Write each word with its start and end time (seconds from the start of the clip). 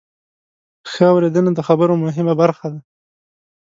ښه 0.91 1.05
اورېدنه 1.13 1.51
د 1.55 1.59
خبرو 1.67 1.95
مهمه 2.05 2.33
برخه 2.41 2.67
ده. 2.73 2.79